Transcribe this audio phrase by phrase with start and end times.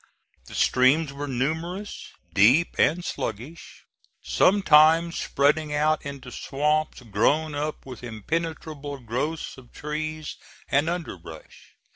[0.45, 3.85] The streams were numerous, deep and sluggish,
[4.19, 10.37] sometimes spreading out into swamps grown up with impenetrable growths of trees
[10.71, 11.75] and underbrush.